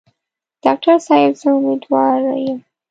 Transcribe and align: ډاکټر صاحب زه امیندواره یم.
ډاکټر 0.63 0.97
صاحب 1.07 1.33
زه 1.41 1.47
امیندواره 1.57 2.33
یم. 2.45 2.59